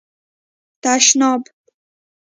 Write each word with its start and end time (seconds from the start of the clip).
🚾 0.81 0.81
تشناب 0.99 1.41